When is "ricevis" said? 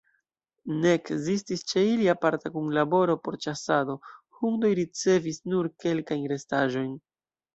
4.81-5.39